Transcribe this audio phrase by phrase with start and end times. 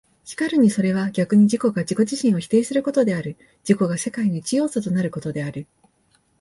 [0.25, 5.67] 然るにそれは逆に自己が自己自身を否定することである、自己が世界の一要素となることである。